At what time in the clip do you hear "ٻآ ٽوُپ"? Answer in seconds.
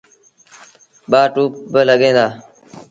1.11-1.51